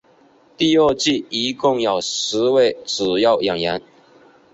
[0.57, 3.79] 第二季一共有十位主要演员。